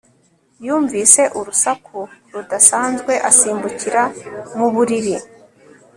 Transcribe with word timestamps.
Yumvise 0.65 1.21
urusaku 1.39 1.99
rudasanzwe 2.33 3.13
asimbukira 3.29 4.01
mu 4.57 4.67
buriri 4.73 5.15